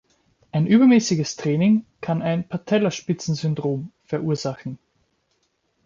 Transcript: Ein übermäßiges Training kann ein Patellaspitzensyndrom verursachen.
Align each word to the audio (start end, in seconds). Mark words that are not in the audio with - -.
Ein 0.51 0.65
übermäßiges 0.65 1.35
Training 1.35 1.85
kann 2.01 2.23
ein 2.23 2.47
Patellaspitzensyndrom 2.47 3.91
verursachen. 4.05 4.79